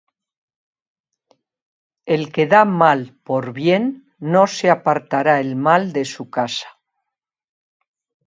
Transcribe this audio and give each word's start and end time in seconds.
El 2.15 2.23
que 2.37 2.45
da 2.53 2.63
mal 2.81 3.01
por 3.27 3.53
bien, 3.53 3.85
No 4.33 4.47
se 4.47 4.71
apartará 4.71 5.39
el 5.39 5.55
mal 5.55 5.93
de 5.93 6.05
su 6.05 6.31
casa. 6.31 6.69